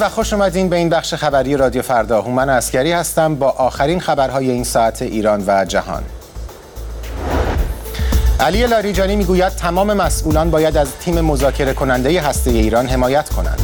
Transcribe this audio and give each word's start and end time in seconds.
و 0.00 0.08
خوش 0.08 0.32
اومدین 0.32 0.68
به 0.68 0.76
این 0.76 0.88
بخش 0.88 1.14
خبری 1.14 1.56
رادیو 1.56 1.82
فردا. 1.82 2.22
هومن 2.22 2.48
اسکری 2.48 2.92
هستم 2.92 3.34
با 3.34 3.50
آخرین 3.50 4.00
خبرهای 4.00 4.50
این 4.50 4.64
ساعت 4.64 5.02
ایران 5.02 5.44
و 5.46 5.64
جهان. 5.64 6.02
علی 8.40 8.66
لاریجانی 8.66 9.16
می‌گوید 9.16 9.48
تمام 9.48 9.92
مسئولان 9.92 10.50
باید 10.50 10.76
از 10.76 10.88
تیم 11.00 11.20
مذاکره 11.20 11.74
کننده 11.74 12.20
هسته 12.20 12.50
ایران 12.50 12.86
حمایت 12.86 13.28
کنند. 13.28 13.62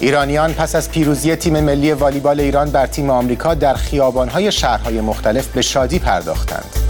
ایرانیان 0.00 0.52
پس 0.52 0.74
از 0.74 0.90
پیروزی 0.90 1.36
تیم 1.36 1.60
ملی 1.60 1.92
والیبال 1.92 2.40
ایران 2.40 2.70
بر 2.70 2.86
تیم 2.86 3.10
آمریکا 3.10 3.54
در 3.54 3.74
خیابانهای 3.74 4.52
شهرهای 4.52 5.00
مختلف 5.00 5.46
به 5.46 5.62
شادی 5.62 5.98
پرداختند. 5.98 6.89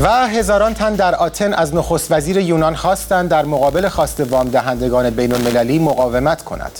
و 0.00 0.28
هزاران 0.28 0.74
تن 0.74 0.94
در 0.94 1.14
آتن 1.14 1.54
از 1.54 1.74
نخست 1.74 2.12
وزیر 2.12 2.36
یونان 2.36 2.74
خواستند 2.74 3.28
در 3.28 3.44
مقابل 3.44 3.88
خواست 3.88 4.20
وام 4.20 4.48
دهندگان 4.48 5.10
بین 5.10 5.32
المللی 5.32 5.78
مقاومت 5.78 6.42
کند. 6.42 6.72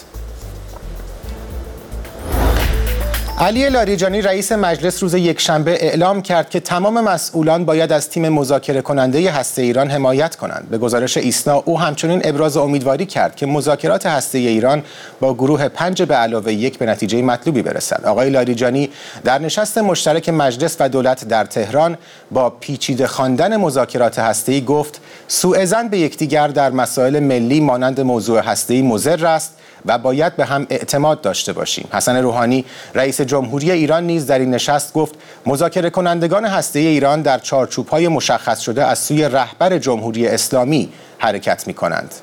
علی 3.39 3.69
لاریجانی 3.69 4.23
رئیس 4.23 4.53
مجلس 4.53 5.03
روز 5.03 5.15
یکشنبه 5.15 5.85
اعلام 5.85 6.23
کرد 6.23 6.51
که 6.51 6.61
تمام 6.61 7.01
مسئولان 7.01 7.65
باید 7.65 7.93
از 7.93 8.11
تیم 8.11 8.29
مذاکره 8.29 8.83
کننده 8.83 9.31
هسته 9.31 9.63
ایران 9.63 9.91
حمایت 9.91 10.37
کنند. 10.37 10.69
به 10.71 10.79
گزارش 10.79 11.17
ایسنا 11.17 11.55
او 11.57 11.80
همچنین 11.80 12.21
ابراز 12.25 12.57
امیدواری 12.57 13.07
کرد 13.07 13.37
که 13.37 13.47
مذاکرات 13.47 14.07
هسته 14.07 14.39
ایران 14.39 14.83
با 15.21 15.35
گروه 15.35 15.69
پنج 15.69 16.03
به 16.03 16.15
علاوه 16.15 16.53
یک 16.53 16.79
به 16.79 16.87
نتیجه 16.87 17.23
مطلوبی 17.23 17.63
برسد. 17.63 18.05
آقای 18.05 18.30
لاریجانی 18.30 18.91
در 19.25 19.38
نشست 19.38 19.79
مشترک 19.79 20.29
مجلس 20.29 20.77
و 20.80 20.88
دولت 20.88 21.25
در 21.29 21.45
تهران 21.45 21.99
با 22.30 22.51
پیچیده 22.51 23.07
خواندن 23.07 23.57
مذاکرات 23.57 24.19
هسته‌ای 24.19 24.60
گفت 24.60 25.01
سوء 25.29 25.82
به 25.91 25.99
یکدیگر 25.99 26.49
در 26.49 26.71
مسائل 26.71 27.21
ملی 27.21 27.60
مانند 27.60 28.01
موضوع 28.01 28.41
هسته‌ای 28.41 28.82
مضر 28.82 29.27
است 29.27 29.53
و 29.87 29.98
باید 29.98 30.37
به 30.37 30.45
هم 30.45 30.66
اعتماد 30.70 31.20
داشته 31.20 31.52
باشیم 31.52 31.88
حسن 31.92 32.16
روحانی 32.16 32.65
رئیس 32.95 33.20
جمهوری 33.20 33.70
ایران 33.70 34.04
نیز 34.04 34.26
در 34.26 34.38
این 34.38 34.51
نشست 34.51 34.92
گفت 34.92 35.15
مذاکره 35.46 35.90
کنندگان 35.90 36.45
هسته 36.45 36.79
ایران 36.79 37.23
در 37.23 37.38
چارچوب‌های 37.38 38.09
مشخص 38.09 38.60
شده 38.60 38.84
از 38.84 38.98
سوی 38.98 39.24
رهبر 39.24 39.79
جمهوری 39.79 40.26
اسلامی 40.29 40.92
حرکت 41.18 41.66
می 41.66 41.74
کنند. 41.74 42.14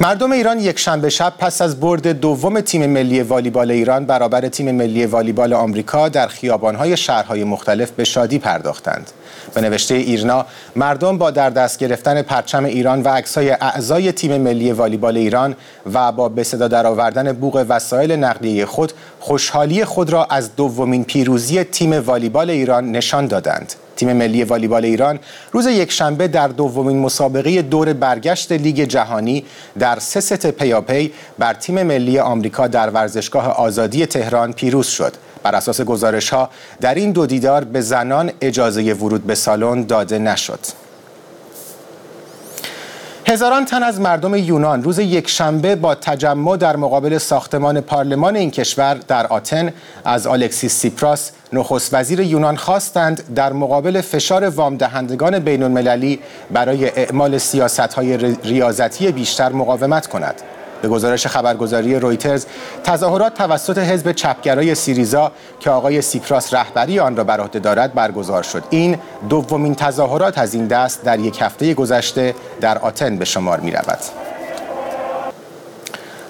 مردم 0.00 0.32
ایران 0.32 0.60
یک 0.60 0.78
شنبه 0.78 1.08
شب 1.08 1.32
پس 1.38 1.62
از 1.62 1.80
برد 1.80 2.08
دوم 2.08 2.60
تیم 2.60 2.86
ملی 2.90 3.22
والیبال 3.22 3.70
ایران 3.70 4.06
برابر 4.06 4.48
تیم 4.48 4.70
ملی 4.74 5.06
والیبال 5.06 5.52
آمریکا 5.52 6.08
در 6.08 6.28
خیابان‌های 6.28 6.96
شهرهای 6.96 7.44
مختلف 7.44 7.90
به 7.90 8.04
شادی 8.04 8.38
پرداختند. 8.38 9.10
به 9.54 9.60
نوشته 9.60 9.94
ایرنا 9.94 10.46
مردم 10.76 11.18
با 11.18 11.30
در 11.30 11.50
دست 11.50 11.78
گرفتن 11.78 12.22
پرچم 12.22 12.64
ایران 12.64 13.02
و 13.02 13.08
عکسای 13.08 13.50
اعضای 13.50 14.12
تیم 14.12 14.40
ملی 14.40 14.72
والیبال 14.72 15.16
ایران 15.16 15.56
و 15.94 16.12
با 16.12 16.28
به 16.28 16.42
صدا 16.44 16.68
درآوردن 16.68 17.32
بوق 17.32 17.66
وسایل 17.68 18.12
نقلیه 18.12 18.66
خود 18.66 18.92
خوشحالی 19.20 19.84
خود 19.84 20.10
را 20.10 20.24
از 20.24 20.56
دومین 20.56 21.04
پیروزی 21.04 21.64
تیم 21.64 21.92
والیبال 21.92 22.50
ایران 22.50 22.92
نشان 22.92 23.26
دادند. 23.26 23.74
تیم 23.98 24.12
ملی 24.12 24.44
والیبال 24.44 24.84
ایران 24.84 25.18
روز 25.52 25.66
یکشنبه 25.66 26.28
در 26.28 26.48
دومین 26.48 26.98
مسابقه 26.98 27.62
دور 27.62 27.92
برگشت 27.92 28.52
لیگ 28.52 28.80
جهانی 28.80 29.44
در 29.78 29.98
سه 29.98 30.20
ست 30.20 30.46
پیاپی 30.46 31.12
بر 31.38 31.54
تیم 31.54 31.82
ملی 31.82 32.18
آمریکا 32.18 32.66
در 32.66 32.90
ورزشگاه 32.90 33.46
آزادی 33.46 34.06
تهران 34.06 34.52
پیروز 34.52 34.86
شد. 34.86 35.14
بر 35.42 35.54
اساس 35.54 35.80
گزارش 35.80 36.28
ها 36.30 36.50
در 36.80 36.94
این 36.94 37.12
دو 37.12 37.26
دیدار 37.26 37.64
به 37.64 37.80
زنان 37.80 38.32
اجازه 38.40 38.92
ورود 38.92 39.26
به 39.26 39.34
سالن 39.34 39.82
داده 39.82 40.18
نشد. 40.18 40.60
هزاران 43.28 43.64
تن 43.64 43.82
از 43.82 44.00
مردم 44.00 44.34
یونان 44.34 44.82
روز 44.82 44.98
یکشنبه 44.98 45.76
با 45.76 45.94
تجمع 45.94 46.56
در 46.56 46.76
مقابل 46.76 47.18
ساختمان 47.18 47.80
پارلمان 47.80 48.36
این 48.36 48.50
کشور 48.50 48.94
در 48.94 49.26
آتن 49.26 49.72
از 50.04 50.26
آلکسیس 50.26 50.74
سیپراس 50.74 51.30
نخست 51.52 51.94
وزیر 51.94 52.20
یونان 52.20 52.56
خواستند 52.56 53.34
در 53.34 53.52
مقابل 53.52 54.00
فشار 54.00 54.48
وام 54.48 54.76
دهندگان 54.76 55.38
بین 55.38 55.62
المللی 55.62 56.20
برای 56.50 56.88
اعمال 56.88 57.38
سیاست 57.38 57.80
های 57.80 58.16
ریاضتی 58.44 59.12
بیشتر 59.12 59.52
مقاومت 59.52 60.06
کند. 60.06 60.42
به 60.82 60.88
گزارش 60.88 61.26
خبرگزاری 61.26 61.94
رویترز 61.94 62.46
تظاهرات 62.84 63.34
توسط 63.34 63.78
حزب 63.78 64.12
چپگرای 64.12 64.74
سیریزا 64.74 65.32
که 65.60 65.70
آقای 65.70 66.02
سیپراس 66.02 66.54
رهبری 66.54 67.00
آن 67.00 67.16
را 67.16 67.24
بر 67.24 67.40
عهده 67.40 67.58
دارد 67.58 67.94
برگزار 67.94 68.42
شد 68.42 68.62
این 68.70 68.98
دومین 69.28 69.74
تظاهرات 69.74 70.38
از 70.38 70.54
این 70.54 70.66
دست 70.66 71.02
در 71.02 71.18
یک 71.18 71.38
هفته 71.42 71.74
گذشته 71.74 72.34
در 72.60 72.78
آتن 72.78 73.16
به 73.16 73.24
شمار 73.24 73.60
می 73.60 73.70
رود. 73.70 73.98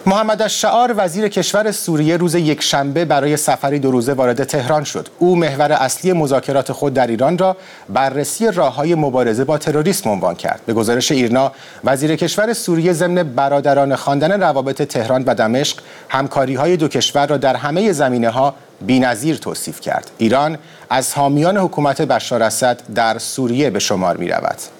محمد 0.08 0.42
الشعار 0.42 0.94
وزیر 0.96 1.28
کشور 1.28 1.72
سوریه 1.72 2.16
روز 2.16 2.34
یکشنبه 2.34 3.04
برای 3.04 3.36
سفری 3.36 3.78
دو 3.78 3.91
روزه 3.91 4.12
وارد 4.12 4.44
تهران 4.44 4.84
شد. 4.84 5.08
او 5.19 5.36
محور 5.36 5.72
اصلی 5.72 6.12
مذاکرات 6.12 6.72
خود 6.72 6.94
در 6.94 7.06
ایران 7.06 7.38
را 7.38 7.56
بررسی 7.88 8.50
راههای 8.50 8.94
مبارزه 8.94 9.44
با 9.44 9.58
تروریسم 9.58 10.10
عنوان 10.10 10.34
کرد. 10.34 10.60
به 10.66 10.72
گزارش 10.72 11.12
ایرنا 11.12 11.52
وزیر 11.84 12.16
کشور 12.16 12.52
سوریه 12.52 12.92
ضمن 12.92 13.22
برادران 13.22 13.97
خواندن 13.97 14.41
روابط 14.41 14.82
تهران 14.82 15.24
و 15.26 15.34
دمشق 15.34 15.78
همکاری 16.08 16.54
های 16.54 16.76
دو 16.76 16.88
کشور 16.88 17.26
را 17.26 17.36
در 17.36 17.56
همه 17.56 17.92
زمینه 17.92 18.30
ها 18.30 18.54
بی‌نظیر 18.86 19.36
توصیف 19.36 19.80
کرد. 19.80 20.10
ایران 20.18 20.58
از 20.91 21.14
حامیان 21.14 21.56
حکومت 21.56 22.02
بشار 22.02 22.42
اسد 22.42 22.80
در 22.94 23.18
سوریه 23.18 23.70
به 23.70 23.78
شمار 23.78 24.16
می 24.16 24.28
رود. 24.28 24.78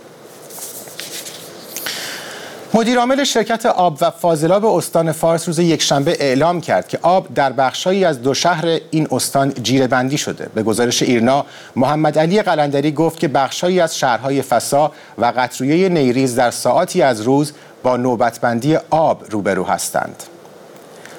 مدیرعامل 2.75 3.25
شرکت 3.25 3.67
آب 3.67 3.99
و 4.01 4.11
فاضلاب 4.11 4.65
استان 4.65 5.13
فارس 5.13 5.47
روز 5.47 5.59
یکشنبه 5.59 6.17
اعلام 6.21 6.61
کرد 6.61 6.89
که 6.89 6.99
آب 7.03 7.35
در 7.35 7.53
بخشهایی 7.53 8.05
از 8.05 8.23
دو 8.23 8.35
شهر 8.35 8.81
این 8.91 9.09
استان 9.11 9.55
جیره 9.63 9.87
بندی 9.87 10.19
شده. 10.19 10.49
به 10.55 10.63
گزارش 10.63 11.03
ایرنا 11.03 11.47
محمد 11.77 12.19
علی 12.19 12.43
قلندری 12.43 12.93
گفت 12.93 13.19
که 13.19 13.29
بخشهایی 13.29 13.81
از 13.81 13.99
شهرهای 13.99 14.43
فسا 14.43 14.93
و 15.19 15.33
قطرویه 15.37 15.89
نیریز 15.89 16.37
در 16.37 16.51
ساعاتی 16.51 17.03
از 17.03 17.21
روز 17.21 17.53
با 17.83 17.97
نوبتبندی 17.97 18.77
آب 18.91 19.25
روبرو 19.31 19.65
هستند. 19.65 20.23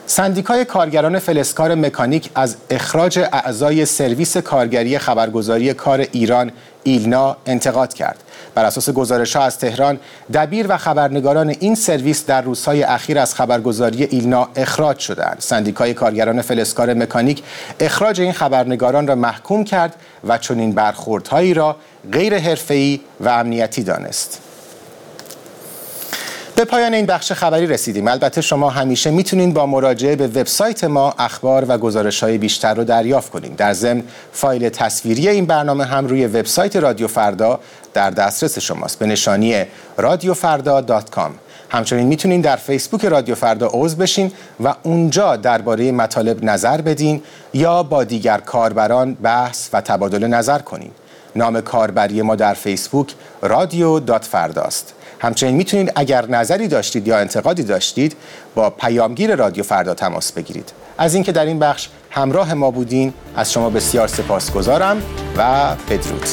سندیکای 0.05 0.65
کارگران 0.65 1.19
فلسکار 1.19 1.75
مکانیک 1.75 2.29
از 2.35 2.55
اخراج 2.69 3.19
اعضای 3.19 3.85
سرویس 3.85 4.37
کارگری 4.37 4.97
خبرگزاری 4.97 5.73
کار 5.73 6.05
ایران 6.11 6.51
ایلنا 6.83 7.37
انتقاد 7.45 7.93
کرد. 7.93 8.23
بر 8.59 8.65
اساس 8.65 8.89
گزارش 8.89 9.35
ها 9.35 9.43
از 9.43 9.57
تهران 9.57 9.99
دبیر 10.33 10.65
و 10.69 10.77
خبرنگاران 10.77 11.49
این 11.49 11.75
سرویس 11.75 12.25
در 12.25 12.41
روزهای 12.41 12.83
اخیر 12.83 13.19
از 13.19 13.35
خبرگزاری 13.35 14.03
ایلنا 14.03 14.49
اخراج 14.55 14.99
شدند 14.99 15.37
سندیکای 15.39 15.93
کارگران 15.93 16.41
فلسکار 16.41 16.93
مکانیک 16.93 17.43
اخراج 17.79 18.21
این 18.21 18.31
خبرنگاران 18.31 19.07
را 19.07 19.15
محکوم 19.15 19.63
کرد 19.63 19.95
و 20.27 20.37
چنین 20.37 20.71
برخوردهایی 20.71 21.53
را 21.53 21.75
غیر 22.11 22.37
حرفه‌ای 22.37 22.99
و 23.19 23.29
امنیتی 23.29 23.83
دانست. 23.83 24.48
به 26.59 26.65
پایان 26.65 26.93
این 26.93 27.05
بخش 27.05 27.31
خبری 27.31 27.67
رسیدیم. 27.67 28.07
البته 28.07 28.41
شما 28.41 28.69
همیشه 28.69 29.11
می‌تونید 29.11 29.53
با 29.53 29.65
مراجعه 29.65 30.15
به 30.15 30.27
وبسایت 30.27 30.83
ما 30.83 31.15
اخبار 31.19 31.65
و 31.67 31.77
گزارش 31.77 32.23
های 32.23 32.37
بیشتر 32.37 32.73
رو 32.73 32.83
دریافت 32.83 33.31
کنید. 33.31 33.55
در 33.55 33.73
ضمن 33.73 34.03
فایل 34.33 34.69
تصویری 34.69 35.29
این 35.29 35.45
برنامه 35.45 35.85
هم 35.85 36.07
روی 36.07 36.27
وبسایت 36.27 36.75
رادیو 36.75 37.07
فردا 37.07 37.59
در 37.93 38.09
دسترس 38.09 38.59
شماست. 38.59 38.99
به 38.99 39.05
نشانی 39.05 39.65
رادیوفردا.com 39.97 41.31
همچنین 41.69 42.07
می‌تونید 42.07 42.41
در 42.41 42.55
فیسبوک 42.55 43.05
رادیو 43.05 43.35
فردا 43.35 43.69
عضو 43.73 43.97
بشین 43.97 44.31
و 44.63 44.73
اونجا 44.83 45.35
درباره 45.35 45.91
مطالب 45.91 46.43
نظر 46.43 46.81
بدین 46.81 47.21
یا 47.53 47.83
با 47.83 48.03
دیگر 48.03 48.37
کاربران 48.37 49.13
بحث 49.13 49.69
و 49.73 49.81
تبادل 49.81 50.27
نظر 50.27 50.59
کنید 50.59 50.91
نام 51.35 51.61
کاربری 51.61 52.21
ما 52.21 52.35
در 52.35 52.53
فیسبوک 52.53 53.13
رادیو 53.41 53.99
دات 53.99 54.25
فرداست 54.25 54.93
همچنین 55.19 55.55
می‌تونید 55.55 55.91
اگر 55.95 56.25
نظری 56.25 56.67
داشتید 56.67 57.07
یا 57.07 57.17
انتقادی 57.17 57.63
داشتید 57.63 58.15
با 58.55 58.69
پیامگیر 58.69 59.35
رادیو 59.35 59.63
فردا 59.63 59.93
تماس 59.93 60.31
بگیرید. 60.31 60.71
از 60.97 61.13
اینکه 61.13 61.31
در 61.31 61.45
این 61.45 61.59
بخش 61.59 61.89
همراه 62.09 62.53
ما 62.53 62.71
بودین 62.71 63.13
از 63.35 63.53
شما 63.53 63.69
بسیار 63.69 64.07
سپاسگزارم 64.07 65.01
و 65.37 65.75
بدرود. 65.89 66.27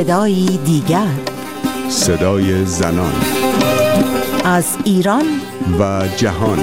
صدایی 0.00 0.58
دیگر. 0.64 1.06
صدای 1.88 2.64
زنان. 2.64 3.12
از 4.44 4.76
ایران. 4.84 5.24
و 5.80 6.08
جهان. 6.16 6.58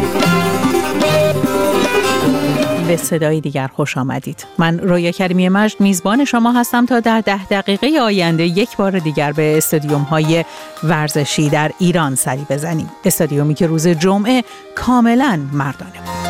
به 2.88 2.98
صدای 2.98 3.42
دیگر 3.42 3.68
خوش 3.68 3.98
آمدید. 3.98 4.46
من 4.58 4.80
رویا 4.80 5.12
کریمی 5.12 5.50
مجد 5.50 5.82
میزبان 5.82 6.26
شما 6.26 6.52
هستم 6.52 6.86
تا 6.86 7.00
در 7.00 7.22
ده 7.22 7.46
دقیقه 7.46 8.00
آینده 8.02 8.44
یک 8.44 8.78
بار 8.78 9.00
دیگر 9.00 9.32
به 9.32 9.58
استادیوم 9.58 10.02
های 10.02 10.46
ورزشی 10.84 11.50
در 11.50 11.72
ایران 11.80 12.16
سری 12.16 12.46
بزنیم. 12.50 12.90
استادیومی 13.06 13.54
که 13.54 13.68
روز 13.68 13.88
جمعه 13.88 14.44
کاملا 14.76 15.40
مردانه 15.54 15.92
بود. 15.92 16.27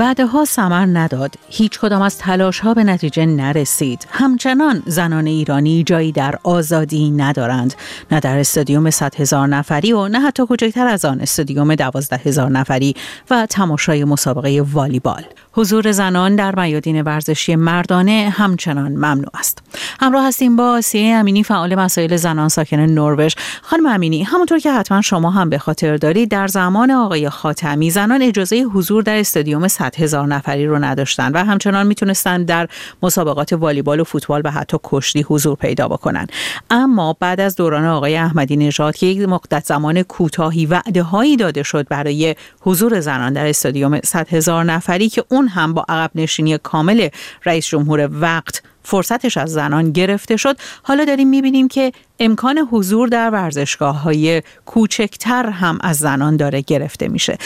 وعده 0.00 0.26
ها 0.26 0.44
سمر 0.44 0.86
نداد. 0.86 1.34
هیچ 1.48 1.78
کدام 1.78 2.02
از 2.02 2.18
تلاش 2.18 2.60
ها 2.60 2.74
به 2.74 2.84
نتیجه 2.84 3.26
نرسید. 3.26 4.06
همچنان 4.10 4.82
زنان 4.86 5.26
ایرانی 5.26 5.84
جایی 5.84 6.12
در 6.12 6.38
آزادی 6.42 7.10
ندارند. 7.10 7.74
نه 8.10 8.20
در 8.20 8.38
استادیوم 8.38 8.90
100 8.90 9.14
هزار 9.14 9.48
نفری 9.48 9.92
و 9.92 10.08
نه 10.08 10.20
حتی 10.20 10.46
کوچکتر 10.46 10.86
از 10.86 11.04
آن 11.04 11.20
استادیوم 11.20 11.74
دوازده 11.74 12.16
هزار 12.16 12.50
نفری 12.50 12.94
و 13.30 13.46
تماشای 13.46 14.04
مسابقه 14.04 14.62
والیبال. 14.72 15.24
حضور 15.52 15.92
زنان 15.92 16.36
در 16.36 16.60
میادین 16.60 17.02
ورزشی 17.02 17.56
مردانه 17.56 18.34
همچنان 18.36 18.92
ممنوع 18.92 19.30
است. 19.38 19.58
همراه 20.00 20.26
هستیم 20.26 20.56
با 20.56 20.80
سیه 20.80 21.14
امینی 21.14 21.42
فعال 21.42 21.74
مسائل 21.74 22.16
زنان 22.16 22.48
ساکن 22.48 22.76
نروژ. 22.80 23.34
خانم 23.62 23.86
امینی 23.86 24.22
همونطور 24.22 24.58
که 24.58 24.72
حتما 24.72 25.00
شما 25.00 25.30
هم 25.30 25.50
به 25.50 25.58
خاطر 25.58 25.96
دارید 25.96 26.28
در 26.28 26.46
زمان 26.46 26.90
آقای 26.90 27.30
خاتمی 27.30 27.90
زنان 27.90 28.22
اجازه 28.22 28.62
حضور 28.62 29.02
در 29.02 29.16
استادیوم 29.16 29.68
100 29.68 29.96
هزار 29.96 30.26
نفری 30.26 30.66
رو 30.66 30.78
نداشتن 30.78 31.32
و 31.32 31.44
همچنان 31.44 31.86
می‌تونستند 31.86 32.46
در 32.46 32.68
مسابقات 33.02 33.52
والیبال 33.52 34.00
و 34.00 34.04
فوتبال 34.04 34.42
و 34.44 34.50
حتی 34.50 34.76
کشتی 34.84 35.22
حضور 35.22 35.56
پیدا 35.56 35.88
بکنن 35.88 36.26
اما 36.70 37.16
بعد 37.20 37.40
از 37.40 37.56
دوران 37.56 37.84
آقای 37.84 38.16
احمدی 38.16 38.56
نژاد 38.56 38.96
که 38.96 39.06
یک 39.06 39.28
مدت 39.28 39.64
زمان 39.64 40.02
کوتاهی 40.02 40.66
وعده 40.66 41.02
هایی 41.02 41.36
داده 41.36 41.62
شد 41.62 41.88
برای 41.88 42.34
حضور 42.60 43.00
زنان 43.00 43.32
در 43.32 43.46
استادیوم 43.46 44.00
100 44.00 44.28
هزار 44.28 44.64
نفری 44.64 45.08
که 45.08 45.24
اون 45.28 45.41
هم 45.48 45.74
با 45.74 45.84
عقب 45.88 46.10
نشینی 46.14 46.58
کامل 46.58 47.08
رئیس 47.44 47.66
جمهور 47.66 48.08
وقت 48.12 48.62
فرصتش 48.84 49.36
از 49.36 49.52
زنان 49.52 49.92
گرفته 49.92 50.36
شد. 50.36 50.56
حالا 50.82 51.04
داریم 51.04 51.28
می‌بینیم 51.28 51.68
که 51.68 51.92
امکان 52.20 52.58
حضور 52.58 53.08
در 53.08 53.30
ورزشگاه 53.30 54.02
های 54.02 54.42
کوچکتر 54.66 55.48
هم 55.50 55.78
از 55.80 55.96
زنان 55.96 56.36
داره 56.36 56.60
گرفته 56.60 57.08
میشه. 57.08 57.38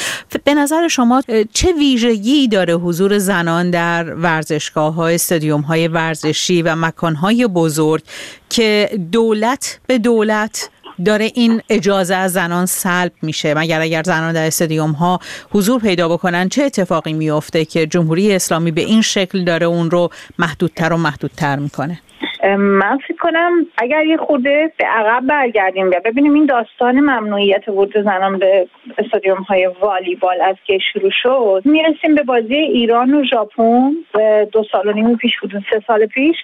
به 0.44 0.54
نظر 0.54 0.88
شما 0.88 1.22
چه 1.52 1.72
ویژگی 1.72 2.48
داره 2.48 2.74
حضور 2.74 3.18
زنان 3.18 3.70
در 3.70 4.14
ورزشگاه 4.14 4.94
های 4.94 5.14
استادیوم 5.14 5.60
های 5.60 5.88
ورزشی 5.88 6.62
و 6.62 6.74
مکان 6.76 7.14
های 7.14 7.46
بزرگ 7.46 8.02
که 8.50 8.90
دولت 9.12 9.80
به 9.86 9.98
دولت 9.98 10.70
داره 11.04 11.30
این 11.34 11.62
اجازه 11.70 12.14
از 12.14 12.32
زنان 12.32 12.66
سلب 12.66 13.12
میشه. 13.22 13.54
مگر 13.54 13.80
اگر 13.80 14.02
زنان 14.02 14.32
در 14.32 14.46
استادیوم 14.46 14.90
ها 14.90 15.18
حضور 15.52 15.80
پیدا 15.80 16.08
بکنن 16.08 16.48
چه 16.48 16.62
اتفاقی 16.62 17.12
میفته 17.12 17.64
که 17.64 17.86
جمهوری 17.86 18.34
اسلامی 18.34 18.70
به 18.70 18.80
این 18.80 19.02
شکل 19.02 19.44
داره 19.44 19.66
اون 19.66 19.90
رو 19.90 20.10
محدودتر 20.38 20.92
و 20.92 20.96
محدودتر 20.96 21.56
می‌کنه؟ 21.56 22.00
من 22.58 22.98
فکر 23.08 23.16
کنم 23.20 23.52
اگر 23.78 24.04
یه 24.04 24.16
خورده 24.16 24.72
به 24.78 24.84
عقب 24.86 25.26
برگردیم 25.26 25.86
و 25.86 26.00
ببینیم 26.04 26.34
این 26.34 26.46
داستان 26.46 27.00
ممنوعیت 27.00 27.68
ورود 27.68 27.92
زنان 28.04 28.38
به 28.38 28.68
استادیوم 28.98 29.42
های 29.42 29.70
والیبال 29.80 30.40
از 30.40 30.56
که 30.66 30.78
شروع 30.92 31.10
شد. 31.22 31.62
می‌رسیم 31.64 32.14
به 32.14 32.22
بازی 32.22 32.54
ایران 32.54 33.14
و 33.14 33.24
ژاپن 33.24 33.92
دو 34.52 34.64
سال 34.72 34.88
و 34.88 34.92
نیم 34.92 35.16
پیش 35.16 35.32
بود 35.40 35.64
سه 35.70 35.82
سال 35.86 36.06
پیش 36.06 36.36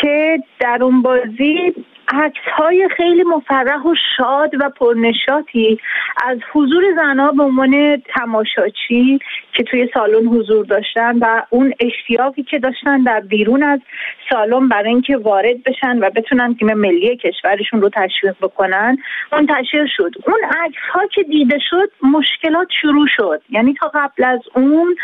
که 0.00 0.42
در 0.60 0.78
اون 0.80 1.02
بازی 1.02 1.74
عکس 2.08 2.40
های 2.58 2.88
خیلی 2.96 3.22
مفرح 3.22 3.82
و 3.82 3.94
شاد 4.16 4.54
و 4.60 4.70
پرنشاتی 4.70 5.78
از 6.26 6.38
حضور 6.52 6.84
زنها 6.96 7.32
به 7.32 7.42
عنوان 7.42 8.02
تماشاچی 8.16 9.18
که 9.52 9.62
توی 9.62 9.88
سالن 9.94 10.26
حضور 10.26 10.64
داشتن 10.64 11.18
و 11.18 11.42
اون 11.50 11.74
اشتیاقی 11.80 12.42
که 12.42 12.58
داشتن 12.58 13.02
در 13.02 13.20
بیرون 13.20 13.62
از 13.62 13.80
سالن 14.30 14.68
برای 14.68 14.88
اینکه 14.88 15.16
وارد 15.16 15.62
بشن 15.62 15.98
و 15.98 16.10
بتونن 16.10 16.54
تیم 16.54 16.74
ملی 16.74 17.16
کشورشون 17.16 17.82
رو 17.82 17.88
تشویق 17.88 18.34
بکنن 18.42 18.98
منتشر 19.32 19.86
شد. 19.96 20.10
اون 20.26 20.40
عکس 20.64 20.82
ها 20.92 21.06
که 21.06 21.22
دیده 21.22 21.58
شد 21.70 21.90
مشکلات 22.02 22.68
شروع 22.80 23.06
شد. 23.16 23.42
یعنی 23.50 23.74
تا 23.74 23.90
قبل 23.94 24.24
از 24.24 24.40
اون 24.54 24.96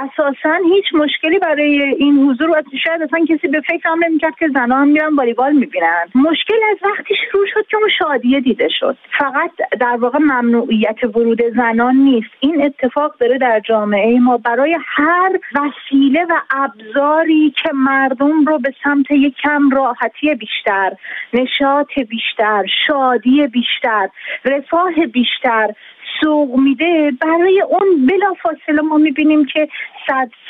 اساسا 0.00 0.58
هیچ 0.74 0.94
مشکلی 0.94 1.38
برای 1.38 1.82
این 1.82 2.18
حضور 2.18 2.50
و 2.50 2.62
شاید 2.84 3.02
اصلا 3.02 3.24
کسی 3.28 3.48
به 3.48 3.60
فکر 3.60 3.88
هم 3.88 4.04
نمی‌کرد 4.04 4.34
که 4.38 4.48
زنها 4.54 4.80
هم 4.80 4.88
میرن 4.88 5.14
والیبال 5.14 5.52
می‌بینن. 5.52 6.06
مشکل 6.40 6.62
از 6.70 6.76
وقتی 6.82 7.14
شروع 7.30 7.46
شد 7.46 7.66
که 7.66 7.76
اون 7.76 7.88
شادیه 7.98 8.40
دیده 8.40 8.68
شد. 8.80 8.96
فقط 9.18 9.50
در 9.80 9.96
واقع 10.00 10.18
ممنوعیت 10.18 11.04
ورود 11.04 11.42
زنان 11.56 11.96
نیست. 11.96 12.30
این 12.40 12.62
اتفاق 12.64 13.14
داره 13.20 13.38
در 13.38 13.60
جامعه 13.60 14.18
ما. 14.18 14.36
برای 14.36 14.78
هر 14.86 15.38
وسیله 15.54 16.24
و 16.24 16.40
ابزاری 16.50 17.54
که 17.62 17.70
مردم 17.74 18.44
رو 18.44 18.58
به 18.58 18.74
سمت 18.84 19.10
یک 19.10 19.34
کم 19.42 19.70
راحتی 19.70 20.34
بیشتر 20.34 20.92
نشاط 21.32 21.98
بیشتر 22.08 22.64
شادی 22.86 23.46
بیشتر 23.46 24.08
رفاه 24.44 25.06
بیشتر 25.12 25.74
سوق 26.20 26.56
میده 26.58 27.12
برای 27.20 27.60
اون 27.60 28.06
بلا 28.06 28.34
فاصله 28.42 28.82
ما 28.82 28.96
می‌بینیم 28.96 29.44
که 29.44 29.68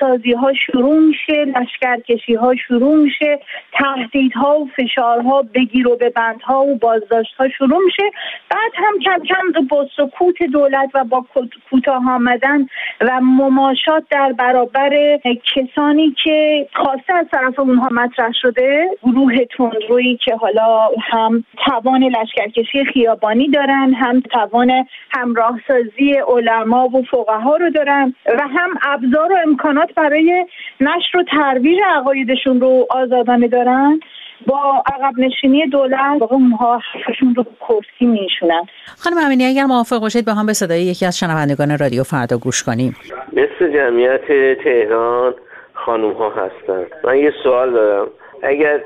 سازی 0.01 0.33
ها 0.33 0.53
شروع 0.67 0.99
میشه 0.99 1.45
لشکرکشی 1.45 2.35
ها 2.35 2.55
شروع 2.55 2.97
میشه 2.97 3.41
تهدیدها 3.73 4.61
و 4.61 4.69
فشارها 4.77 5.43
بگیر 5.43 5.89
و 5.89 5.97
به 5.97 6.11
بندها 6.11 6.65
و 6.65 6.77
بازداشت 6.77 7.35
ها 7.35 7.49
شروع 7.49 7.85
میشه. 7.85 8.03
بعد 8.51 8.73
هم 8.75 8.99
کم 8.99 9.25
کم 9.25 9.67
با 9.67 9.87
سکوت 9.97 10.43
دولت 10.43 10.91
و 10.95 11.05
با 11.05 11.27
کوتاه 11.71 12.11
آمدن 12.11 12.67
و 13.01 13.21
مماشات 13.21 14.05
در 14.11 14.33
برابر 14.33 15.19
کسانی 15.55 16.15
که 16.25 16.67
خواسته 16.75 17.15
از 17.15 17.27
طرف 17.33 17.59
اونها 17.59 17.89
مطرح 17.93 18.33
شده 18.43 18.89
گروه 19.03 19.35
تندرویی 19.57 20.17
که 20.17 20.37
حالا 20.37 20.89
هم 21.13 21.45
توان 21.67 22.03
لشکرکشی 22.03 22.85
خیابانی 22.85 23.49
دارن 23.49 23.95
هم 23.95 24.21
توان 24.21 24.87
همراهسازی 25.11 26.13
علما 26.29 26.89
و 26.89 27.03
فقها 27.03 27.57
رو 27.57 27.71
دارن 27.71 28.15
و 28.27 28.49
هم 28.49 28.71
ابزار 28.83 29.33
و 29.33 29.37
امکانات 29.51 29.95
برای 29.95 30.47
نشر 30.81 31.19
و 31.19 31.25
ترویج 31.31 31.79
عقایدشون 31.97 32.61
رو 32.61 32.87
آزادانه 32.91 33.49
دارن 33.49 34.01
با 34.47 34.83
عقب 34.87 35.19
نشینی 35.19 35.67
دولت 35.67 36.01
واقع 36.21 36.35
اونها 36.35 36.79
حرفشون 36.79 37.35
رو 37.35 37.45
کرسی 37.61 38.07
میشونن 38.07 38.63
خانم 38.99 39.17
امینی 39.27 39.45
اگر 39.45 39.65
موافق 39.65 40.01
باشید 40.01 40.27
با 40.27 40.33
هم 40.35 40.47
به 40.47 40.53
صدای 40.53 40.83
یکی 40.83 41.07
از 41.07 41.19
شنوندگان 41.19 41.79
رادیو 41.79 42.03
فردا 42.03 42.39
گوش 42.39 42.63
کنیم. 42.63 42.97
مثل 43.33 43.73
جمعیت 43.73 44.27
تهران 44.65 45.35
خانوم 45.75 46.13
ها 46.13 46.31
هستن. 46.31 46.87
من 47.05 47.19
یه 47.19 47.33
سوال 47.43 47.73
دارم. 47.73 48.07
اگر 48.43 48.81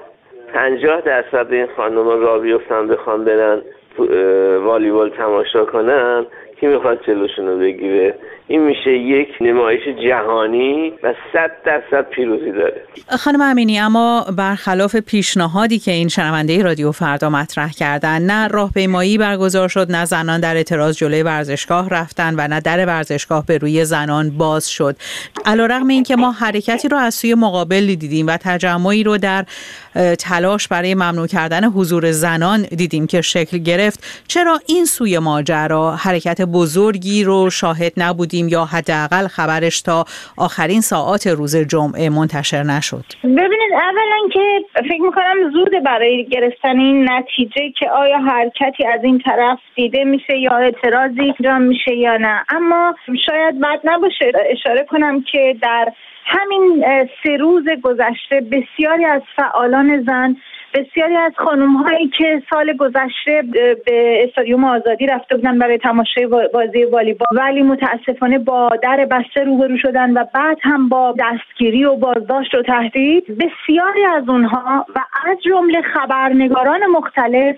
پنجاه 0.55 1.01
درصد 1.01 1.53
این 1.53 1.67
خانوم 1.77 2.07
ها 2.07 2.15
را 2.15 2.39
بیفتن 2.39 2.87
بخوان 2.87 3.25
برن 3.25 3.63
والیبال 4.67 5.11
تماشا 5.11 5.65
کنن 5.65 6.27
کی 6.61 6.67
می‌خواد 6.67 7.05
جلوشون 7.07 7.47
رو 7.47 7.59
بگیره؟ 7.59 8.15
این 8.49 8.63
میشه 8.63 8.91
یک 8.91 9.29
نمایش 9.41 9.81
جهانی 10.09 10.93
و 11.03 11.15
صد 11.33 11.51
درصد 11.65 12.09
پیروزی 12.11 12.53
داره. 12.53 12.83
خانم 13.19 13.41
امینی 13.41 13.79
اما 13.79 14.27
برخلاف 14.37 14.97
پیشنهادی 14.97 15.79
که 15.79 15.91
این 15.91 16.09
شنونده 16.09 16.63
رادیو 16.63 16.93
فردا 16.93 17.31
مطرح 17.31 17.73
کردن 17.73 18.23
نه 18.23 18.49
راهپیمایی 18.49 19.19
برگزار 19.19 19.69
شد 19.69 19.93
نه 19.93 20.05
زنان 20.05 20.41
در 20.41 20.57
اعتراض 20.57 20.97
جلوی 20.97 21.23
ورزشگاه 21.23 21.89
رفتن 21.91 22.35
و 22.39 22.49
نه 22.49 22.61
در 22.61 22.87
ورزشگاه 22.87 23.47
به 23.47 23.59
روی 23.59 23.85
زنان 23.85 24.31
باز 24.31 24.69
شد. 24.69 24.97
علیرغم 25.47 25.89
اینکه 25.89 26.17
ما 26.17 26.33
حرکتی 26.33 26.89
رو 26.89 26.97
از 26.97 27.15
سوی 27.15 27.35
مقابل 27.35 27.95
دیدیم 27.95 28.27
و 28.27 28.37
تجمعی 28.37 29.05
رو 29.05 29.19
در 29.19 29.45
تلاش 30.19 30.69
برای 30.69 30.95
ممنوع 30.95 31.27
کردن 31.27 31.65
حضور 31.65 32.13
زنان 32.13 32.63
دیدیم 32.63 33.07
که 33.07 33.21
شکل 33.21 33.59
گرفت. 33.59 34.25
چرا 34.29 34.61
این 34.67 34.85
سوی 34.85 35.19
ماجرا 35.19 35.97
حرکت 35.97 36.41
بزرگی 36.41 37.25
رو 37.25 37.51
شاهد 37.51 37.93
نبودیم 37.97 38.34
یا 38.35 38.65
حداقل 38.65 39.27
خبرش 39.27 39.83
تا 39.83 40.05
آخرین 40.37 40.81
ساعات 40.81 41.27
روز 41.27 41.57
جمعه 41.57 42.11
منتشر 42.11 42.63
نشد؟ 42.63 43.05
ببینید 43.25 43.73
اولا 43.73 44.29
که 44.33 44.65
فکر 44.89 45.03
می‌کنم 45.03 45.51
زود 45.53 45.85
برای 45.85 46.27
گرفتن 46.31 46.79
این 46.79 47.11
نتیجه 47.11 47.71
که 47.79 47.91
آیا 47.91 48.19
حرکتی 48.19 48.87
از 48.87 49.01
این 49.05 49.19
طرف 49.19 49.59
دیده 49.75 50.05
میشه 50.05 50.39
یا 50.39 50.57
اعتراضی 50.57 51.35
انجام 51.39 51.63
میشه 51.63 51.95
یا 51.95 52.17
نه. 52.17 52.45
اما 52.49 52.95
شاید 53.27 53.61
بد 53.61 53.81
نباشه. 53.85 54.33
اشاره 54.51 54.85
کنم 54.85 55.23
که 55.33 55.57
در 55.63 55.93
همین 56.27 56.85
سه 57.25 57.37
روز 57.37 57.65
گذشته 57.83 58.41
بسیاری 58.41 59.05
از 59.05 59.23
فعالان 59.37 60.03
زن 60.07 60.37
بسیاری 60.75 61.17
از 61.17 61.33
خانم 61.37 61.77
هایی 61.77 62.09
که 62.09 62.43
سال 62.51 62.73
گذشته 62.73 63.43
به 63.87 64.25
استادیوم 64.25 64.65
آزادی 64.65 65.07
رفته 65.07 65.37
بودن 65.37 65.59
برای 65.59 65.79
تماشای 65.79 66.27
بازی 66.27 66.85
والیبال 66.85 67.27
ولی 67.33 67.63
متاسفانه 67.63 68.39
با 68.39 68.71
در 68.83 69.09
بسته 69.11 69.45
روبرو 69.45 69.79
شدن 69.79 70.11
و 70.13 70.25
بعد 70.35 70.59
هم 70.63 70.89
با 70.89 71.15
دستگیری 71.19 71.85
و 71.85 71.97
بازداشت 71.97 72.55
و 72.55 72.63
تهدید 72.63 73.25
بسیاری 73.27 74.05
از 74.05 74.29
اونها 74.29 74.87
و 74.97 75.01
از 75.27 75.37
جمله 75.45 75.83
خبرنگاران 75.83 76.87
مختلف 76.87 77.57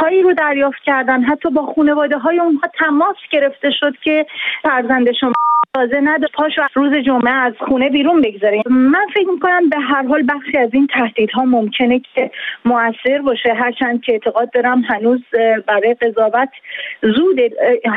هایی 0.00 0.22
رو 0.22 0.32
دریافت 0.32 0.82
کردن 0.82 1.22
حتی 1.22 1.50
با 1.50 1.72
خانواده 1.76 2.18
های 2.18 2.38
اونها 2.38 2.68
تماس 2.78 3.16
گرفته 3.30 3.70
شد 3.70 3.94
که 4.04 4.26
فرزند 4.62 5.12
شما 5.12 5.32
تازه 5.74 6.00
نداشت 6.00 6.32
پاش 6.32 6.52
روز 6.74 6.94
جمعه 6.94 7.32
از 7.34 7.52
خونه 7.68 7.90
بیرون 7.90 8.20
بگذاره 8.20 8.62
من 8.70 9.06
فکر 9.14 9.30
می‌کنم 9.30 9.68
به 9.68 9.78
هر 9.78 10.06
حال 10.06 10.24
بخشی 10.28 10.58
از 10.58 10.70
این 10.72 10.86
تهدیدها 10.86 11.44
ممکنه 11.44 11.98
که 12.14 12.30
موثر 12.64 13.18
باشه. 13.24 13.54
هرچند 13.54 14.02
که 14.02 14.12
اعتقاد 14.12 14.50
دارم 14.50 14.80
هنوز 14.80 15.20
برای 15.66 15.94
قضاوت 15.94 16.48
زود 17.02 17.38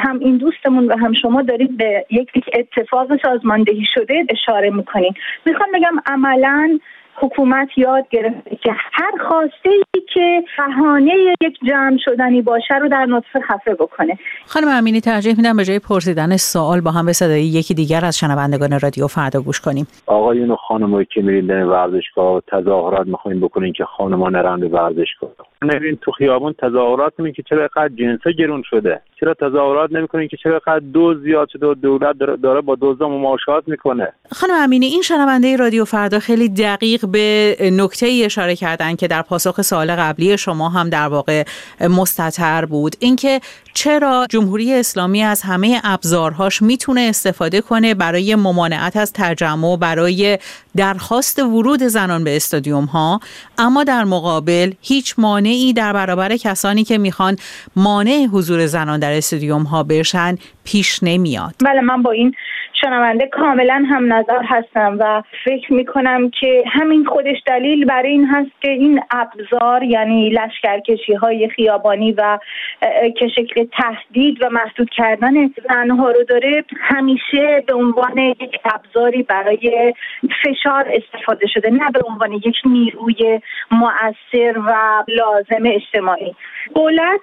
هم 0.03 0.19
این 0.19 0.37
دوستمون 0.37 0.85
و 0.87 0.97
هم 0.97 1.13
شما 1.13 1.41
دارید 1.41 1.77
به 1.77 2.05
یک 2.09 2.29
اتفاق 2.53 3.21
سازماندهی 3.21 3.85
شده 3.93 4.25
اشاره 4.29 4.69
می‌کنین. 4.69 5.13
می‌خوام 5.45 5.69
بگم 5.73 5.95
عملا 6.05 6.79
حکومت 7.21 7.77
یاد 7.77 8.05
گرفته 8.09 8.55
که 8.63 8.71
هر 8.93 9.11
خواسته 9.29 9.69
ای 9.69 10.01
که 10.13 10.43
بهانه 10.57 11.13
یک 11.41 11.57
جمع 11.69 11.97
شدنی 12.05 12.41
باشه 12.41 12.75
رو 12.81 12.89
در 12.89 13.05
نطفه 13.05 13.39
خفه 13.39 13.73
بکنه. 13.73 14.17
خانم 14.45 14.67
امینی 14.67 15.01
ترجیح 15.01 15.37
میدم 15.37 15.57
به 15.57 15.65
جای 15.65 15.79
پرسیدن 15.79 16.37
سوال 16.37 16.81
با 16.81 16.91
هم 16.91 17.05
به 17.05 17.13
صدای 17.13 17.43
یکی 17.43 17.73
دیگر 17.73 18.05
از 18.05 18.17
شنوندگان 18.17 18.79
رادیو 18.79 19.07
فردا 19.07 19.41
گوش 19.41 19.61
کنیم. 19.61 19.87
آقایون 20.05 20.51
و 20.51 20.55
خانمایی 20.55 21.07
که 21.13 21.21
میرین 21.21 21.47
در 21.47 21.65
ورزشگاه 21.65 22.41
تظاهرات 22.47 23.07
می‌خواین 23.07 23.41
بکنین 23.41 23.73
که 23.73 23.85
خانما 23.85 24.29
نرن 24.29 24.59
به 24.59 24.67
ورزشگاه. 24.67 25.29
نرین 25.61 25.97
تو 26.01 26.11
خیابون 26.11 26.53
تظاهرات 26.53 27.13
می‌کنین 27.17 27.33
که 27.33 27.43
چرا 27.43 27.69
قد 27.75 27.91
جنسه 27.95 28.31
گرون 28.31 28.63
شده؟ 28.69 29.01
چرا 29.19 29.33
تظاهرات 29.33 29.91
نمی‌کنین 29.91 30.27
که 30.27 30.37
چرا 30.37 30.61
قد 30.67 30.81
دو 30.93 31.19
زیاد 31.19 31.49
شده 31.49 31.67
و 31.67 31.73
دولت 31.73 32.15
داره 32.17 32.61
با 32.61 32.77
دزدا 32.81 33.09
مماشات 33.09 33.67
می‌کنه؟ 33.67 34.13
خانم 34.31 34.53
امینی 34.63 34.85
این 34.85 35.01
شنونده 35.01 35.55
رادیو 35.55 35.85
فردا 35.85 36.19
خیلی 36.19 36.49
دقیق 36.49 37.04
به 37.07 37.57
نکته 37.61 38.05
ای 38.05 38.25
اشاره 38.25 38.55
کردن 38.55 38.95
که 38.95 39.07
در 39.07 39.21
پاسخ 39.21 39.61
سوال 39.61 39.95
قبلی 39.95 40.37
شما 40.37 40.69
هم 40.69 40.89
در 40.89 41.07
واقع 41.07 41.43
مستطر 41.81 42.65
بود. 42.65 42.95
اینکه 42.99 43.41
چرا 43.73 44.27
جمهوری 44.29 44.73
اسلامی 44.73 45.23
از 45.23 45.41
همه 45.41 45.81
ابزارهاش 45.83 46.61
می‌تونه 46.61 47.01
استفاده 47.01 47.61
کنه 47.61 47.93
برای 47.93 48.35
ممانعت 48.35 48.97
از 48.97 49.13
تجمع 49.13 49.77
برای 49.77 50.39
درخواست 50.75 51.39
ورود 51.39 51.83
زنان 51.83 52.23
به 52.23 52.35
استادیوم 52.35 52.85
ها 52.85 53.19
اما 53.57 53.83
در 53.83 54.03
مقابل 54.03 54.71
هیچ 54.81 55.15
مانعی 55.17 55.73
در 55.73 55.93
برابر 55.93 56.37
کسانی 56.37 56.83
که 56.83 56.97
می‌خوان 56.97 57.37
مانع 57.75 58.27
حضور 58.31 58.65
زنان 58.65 58.99
در 58.99 59.17
استادیوم 59.17 59.63
ها 59.63 59.83
بشن 59.83 60.37
پیش 60.63 60.99
نمیاد. 61.03 61.55
بله 61.65 61.81
من 61.81 62.01
با 62.01 62.11
این 62.11 62.33
شنونده 62.81 63.27
کاملا 63.27 63.85
هم 63.89 64.13
نظر 64.13 64.41
هستم 64.43 64.97
و 64.99 65.23
فکر 65.45 65.73
می‌کنم 65.73 66.29
که 66.29 66.63
همین 66.67 67.05
خودش 67.05 67.37
دلیل 67.45 67.85
برای 67.85 68.11
این 68.11 68.25
هست 68.25 68.51
که 68.61 68.71
این 68.71 69.01
ابزار 69.11 69.83
یعنی 69.83 70.29
لشکرکشی 70.29 71.13
های 71.13 71.49
خیابانی 71.49 72.11
و 72.11 72.39
که 73.19 73.27
شکل 73.27 73.65
تهدید 73.65 74.43
و 74.43 74.49
محدود 74.49 74.89
کردن 74.89 75.33
زنها 75.69 76.11
رو 76.11 76.23
داره 76.23 76.63
همیشه 76.79 77.63
به 77.67 77.73
عنوان 77.73 78.17
یک 78.17 78.59
ابزاری 78.65 79.23
برای 79.23 79.93
فشار 80.43 80.91
استفاده 80.93 81.47
شده 81.47 81.69
نه 81.69 81.91
به 81.91 81.99
عنوان 82.09 82.31
یک 82.31 82.55
نیروی 82.65 83.41
مؤثر 83.71 84.59
و 84.59 85.03
لازم 85.07 85.63
اجتماعی. 85.65 86.35
دولت 86.75 87.21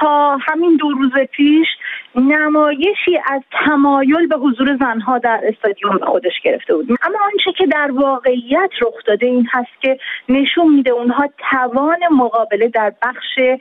تا 0.00 0.36
همین 0.36 0.76
دو 0.76 0.90
روز 0.90 1.12
پیش 1.32 1.68
نمایشی 2.14 3.18
از 3.30 3.42
تمایل 3.66 4.26
به 4.26 4.36
حضور 4.36 4.76
زنها 4.92 5.18
در 5.18 5.40
استادیوم 5.42 5.98
خودش 5.98 6.40
گرفته 6.44 6.74
بود. 6.74 6.88
اما 7.02 7.18
آنچه 7.32 7.52
که 7.58 7.66
در 7.66 7.90
واقعیت 7.92 8.70
رخ 8.82 8.94
داده 9.06 9.26
این 9.26 9.48
هست 9.52 9.82
که 9.82 9.98
نشون 10.28 10.74
میده 10.74 10.90
اونها 10.90 11.28
توان 11.50 11.98
مقابله 12.10 12.68
در 12.68 12.92
بخش 13.02 13.58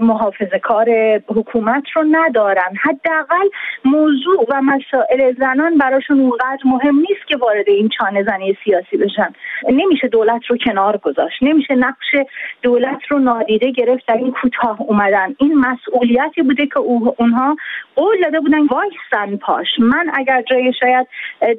محافظه 0.00 0.58
کار 0.58 0.90
حکومت 1.28 1.84
رو 1.94 2.04
ندارن. 2.10 2.74
حداقل 2.82 3.48
موضوع 3.84 4.46
و 4.48 4.62
مسائل 4.62 5.34
زنان 5.38 5.78
براشون 5.78 6.20
اونقدر 6.20 6.62
مهم 6.64 6.96
نیست 6.96 7.26
که 7.28 7.36
وارد 7.36 7.68
این 7.68 7.88
چانه 7.88 8.22
زنی 8.22 8.56
سیاسی 8.64 8.96
بشن. 8.96 9.32
نمیشه 9.68 10.08
دولت 10.08 10.46
رو 10.48 10.56
کنار 10.56 10.96
گذاشت. 10.96 11.42
نمیشه 11.42 11.74
نقش 11.74 12.06
دولت 12.62 13.00
رو 13.10 13.18
نادیده 13.18 13.70
گرفت 13.70 14.06
در 14.06 14.16
این 14.16 14.32
کوتاه 14.32 14.80
اومدن. 14.80 15.34
این 15.38 15.54
مسئولیتی 15.54 16.42
بوده 16.42 16.66
که 16.66 16.78
اونها 16.78 17.56
قول 17.96 18.22
داده 18.22 18.40
بودن 18.40 18.66
وایسن 18.66 19.36
پاش. 19.36 19.66
من 19.78 20.10
اگر 20.14 20.42
جای 20.42 20.61
شاید 20.80 21.06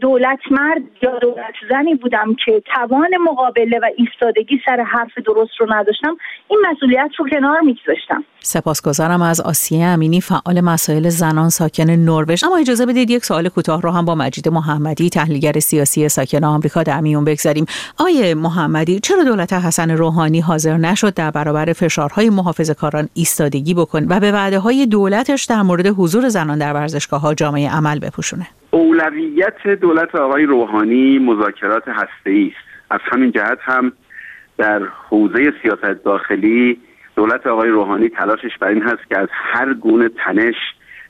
دولت 0.02 0.40
مرد 0.52 0.82
یا 1.02 1.20
دولت 1.20 1.54
زنی 1.70 1.96
بودم 1.96 2.36
که 2.46 2.64
توان 2.76 3.10
مقابله 3.18 3.80
و 3.80 3.90
ایستادگی 3.98 4.60
سر 4.66 4.82
حرف 4.82 5.18
درست 5.26 5.52
رو 5.60 5.74
نداشتم 5.74 6.18
این 6.48 6.60
مسئولیت 6.72 7.12
رو 7.20 7.30
کنار 7.30 7.60
میگذاشتم. 7.60 8.24
سپاسگزارم 8.40 9.22
از 9.22 9.42
آسیه 9.42 9.86
امینی 9.86 10.22
فعال 10.22 10.62
مسائل 10.62 11.10
زنان 11.10 11.50
ساکن 11.50 11.90
نروژ. 11.90 12.44
اما 12.44 12.58
اجازه 12.58 12.86
بدید 12.86 13.10
یک 13.10 13.26
سوال 13.26 13.50
کوتاه 13.50 13.82
رو 13.82 13.92
هم 13.92 14.06
با 14.06 14.16
مجید 14.16 14.48
محمدی 14.50 15.10
تحلیلگر 15.10 15.60
سیاسی 15.60 16.10
ساکن 16.10 16.44
آمریکا 16.44 16.84
در 16.84 17.02
میون 17.02 17.26
بگذاریم. 17.26 17.66
آیه 18.00 18.36
محمدی 18.36 19.00
چرا 19.00 19.24
دولت 19.24 19.54
حسن 19.54 19.92
روحانی 19.92 20.40
حاضر 20.40 20.78
نشد 20.78 21.14
در 21.14 21.32
برابر 21.32 21.74
فشارهای 21.74 22.30
محافظه 22.30 22.74
کاران 22.74 23.10
ایستادگی 23.14 23.74
بکن 23.74 24.06
و 24.10 24.20
به 24.20 24.32
وعده 24.32 24.60
های 24.60 24.86
دولتش 24.86 25.46
در 25.46 25.62
مورد 25.62 25.88
حضور 25.88 26.30
زنان 26.30 26.58
در 26.58 26.74
ورزشگاه 26.74 27.22
ها 27.22 27.34
جامعه 27.34 27.70
عمل 27.70 28.00
بپوشونه؟ 28.00 28.48
اولویت 28.84 29.68
دولت 29.68 30.16
آقای 30.16 30.44
روحانی 30.44 31.20
مذاکرات 31.20 31.88
هسته 31.88 32.50
است. 32.52 32.68
از 32.90 33.00
همین 33.04 33.32
جهت 33.32 33.58
هم 33.62 33.92
در 34.58 34.82
حوزه 35.10 35.54
سیاست 35.62 36.04
داخلی 36.04 36.80
دولت 37.16 37.48
آقای 37.48 37.70
روحانی 37.70 38.10
تلاشش 38.10 38.58
بر 38.60 38.68
این 38.68 38.82
هست 38.82 39.10
که 39.10 39.20
از 39.20 39.28
هر 39.32 39.74
گونه 39.74 40.10
تنش 40.10 40.56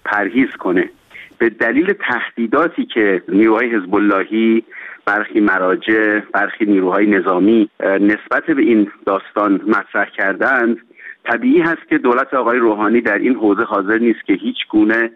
پرهیز 0.06 0.50
کنه. 0.60 0.90
به 1.38 1.50
دلیل 1.50 1.94
تهدیداتی 1.94 2.86
که 2.86 3.24
نیروهای 3.28 3.76
حزب 3.76 3.96
اللهی 3.96 4.64
برخی 5.06 5.40
مراجع 5.40 6.20
برخی 6.20 6.66
نیروهای 6.66 7.06
نظامی 7.06 7.70
نسبت 7.84 8.46
به 8.46 8.62
این 8.62 8.92
داستان 9.06 9.62
مطرح 9.68 10.10
کردند 10.18 10.78
طبیعی 11.26 11.62
هست 11.62 11.90
که 11.90 11.98
دولت 11.98 12.34
آقای 12.34 12.58
روحانی 12.58 13.02
در 13.02 13.18
این 13.18 13.36
حوزه 13.36 13.64
حاضر 13.64 13.98
نیست 13.98 14.26
که 14.26 14.34
هیچ 14.34 14.58
گونه 14.70 15.12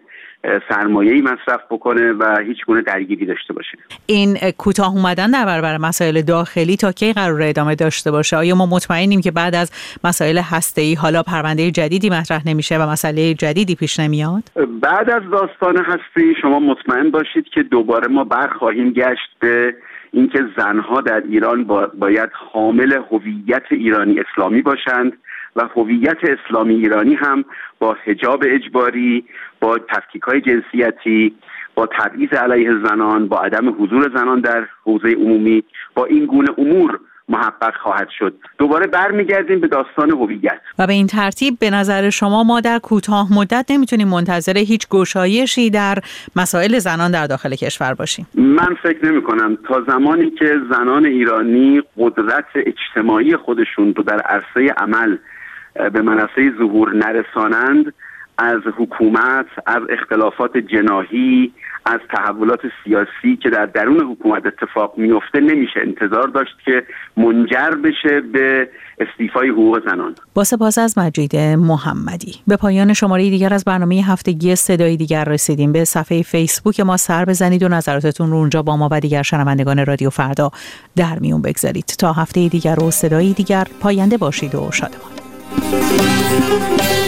سرمایه 0.68 1.22
مصرف 1.22 1.60
بکنه 1.70 2.12
و 2.12 2.38
هیچ 2.46 2.64
گونه 2.66 2.82
درگیری 2.82 3.26
داشته 3.26 3.52
باشه. 3.52 3.78
این 4.06 4.36
کوتاه 4.58 4.94
اومدن 4.94 5.30
در 5.30 5.46
برابر 5.46 5.78
مسائل 5.78 6.22
داخلی 6.22 6.76
تا 6.76 6.92
کی 6.92 7.12
قرار 7.12 7.42
ادامه 7.42 7.74
داشته 7.74 8.10
باشه؟ 8.10 8.36
آیا 8.36 8.54
ما 8.54 8.66
مطمئنیم 8.66 9.20
که 9.20 9.30
بعد 9.30 9.54
از 9.54 9.72
مسائل 10.04 10.38
هسته 10.38 10.82
ای 10.82 10.94
حالا 10.94 11.22
پرونده 11.22 11.70
جدیدی 11.70 12.10
مطرح 12.10 12.48
نمیشه 12.48 12.78
و 12.78 12.90
مسئله 12.90 13.34
جدیدی 13.34 13.74
پیش 13.74 14.00
نمیاد؟ 14.00 14.42
بعد 14.80 15.10
از 15.10 15.22
داستان 15.32 15.76
هسته 15.76 16.20
ای 16.20 16.34
شما 16.42 16.58
مطمئن 16.58 17.10
باشید 17.10 17.44
که 17.54 17.62
دوباره 17.62 18.08
ما 18.08 18.24
برخواهیم 18.24 18.90
گشت 18.90 19.30
به 19.40 19.74
اینکه 20.12 20.38
زنها 20.56 21.00
در 21.00 21.22
ایران 21.28 21.64
باید 21.98 22.30
حامل 22.52 22.92
هویت 23.10 23.62
ایرانی 23.70 24.20
اسلامی 24.20 24.62
باشند. 24.62 25.12
و 25.58 25.68
هویت 25.76 26.18
اسلامی 26.22 26.74
ایرانی 26.74 27.14
هم 27.14 27.44
با 27.78 27.96
حجاب 28.04 28.44
اجباری 28.46 29.24
با 29.60 29.78
تفکیک 29.78 30.22
های 30.22 30.40
جنسیتی 30.40 31.34
با 31.74 31.86
تبعیض 31.86 32.32
علیه 32.32 32.70
زنان 32.84 33.28
با 33.28 33.40
عدم 33.40 33.68
حضور 33.68 34.10
زنان 34.14 34.40
در 34.40 34.66
حوزه 34.84 35.12
عمومی 35.12 35.64
با 35.94 36.04
این 36.04 36.26
گونه 36.26 36.48
امور 36.58 37.00
محقق 37.28 37.74
خواهد 37.82 38.08
شد. 38.18 38.34
دوباره 38.58 38.86
برمیگردیم 38.86 39.60
به 39.60 39.68
داستان 39.68 40.10
هویت. 40.10 40.60
و 40.78 40.86
به 40.86 40.92
این 40.92 41.06
ترتیب 41.06 41.58
به 41.58 41.70
نظر 41.70 42.10
شما 42.10 42.44
ما 42.44 42.60
در 42.60 42.78
کوتاه 42.78 43.28
مدت 43.34 43.66
نمی‌تونیم 43.70 44.08
منتظر 44.08 44.58
هیچ 44.58 44.88
گشایشی 44.88 45.70
در 45.70 45.98
مسائل 46.36 46.78
زنان 46.78 47.10
در 47.10 47.26
داخل 47.26 47.54
کشور 47.54 47.94
باشیم. 47.94 48.26
من 48.34 48.76
فکر 48.82 49.06
نمی 49.06 49.22
کنم 49.22 49.58
تا 49.68 49.84
زمانی 49.88 50.30
که 50.30 50.54
زنان 50.70 51.06
ایرانی 51.06 51.82
قدرت 51.98 52.46
اجتماعی 52.54 53.36
خودشون 53.36 53.94
رو 53.94 54.02
در 54.02 54.20
عرصه 54.20 54.74
عمل 54.76 55.16
به 55.92 56.02
منصه 56.02 56.52
ظهور 56.58 56.94
نرسانند 56.94 57.92
از 58.38 58.60
حکومت 58.76 59.46
از 59.66 59.82
اختلافات 59.90 60.56
جناهی 60.56 61.52
از 61.86 62.00
تحولات 62.16 62.60
سیاسی 62.84 63.36
که 63.42 63.50
در 63.50 63.66
درون 63.66 64.00
حکومت 64.00 64.46
اتفاق 64.46 64.94
میفته 64.96 65.40
نمیشه. 65.40 65.80
انتظار 65.80 66.28
داشت 66.28 66.56
که 66.64 66.82
منجر 67.16 67.70
بشه 67.70 68.20
به 68.20 68.68
استیفای 69.00 69.48
حقوق 69.48 69.90
زنان. 69.90 70.14
با 70.34 70.44
سپاس 70.44 70.78
از 70.78 70.98
مجید 70.98 71.36
محمدی. 71.36 72.34
به 72.46 72.56
پایان 72.56 72.92
شماره 72.92 73.30
دیگر 73.30 73.54
از 73.54 73.64
برنامه 73.64 74.02
هفتگی 74.06 74.56
صدای 74.56 74.96
دیگر 74.96 75.24
رسیدیم. 75.24 75.72
به 75.72 75.84
صفحه 75.84 76.22
فیسبوک 76.22 76.80
ما 76.80 76.96
سر 76.96 77.24
بزنید 77.24 77.62
و 77.62 77.68
نظراتتون 77.68 78.30
رو 78.30 78.36
اونجا 78.36 78.62
با 78.62 78.76
ما 78.76 78.88
و 78.92 79.00
دیگر 79.00 79.22
شنوندگان 79.22 79.86
رادیو 79.86 80.10
فردا 80.10 80.50
در 80.96 81.18
میون 81.18 81.42
بگذارید. 81.42 81.94
تا 81.98 82.12
هفته 82.12 82.48
دیگر 82.48 82.84
و 82.84 82.90
صدای 82.90 83.32
دیگر 83.32 83.64
پاینده 83.80 84.16
باشید 84.16 84.54
و 84.54 84.70
شادمان. 84.72 85.17
Thank 85.50 87.02
you. 87.02 87.07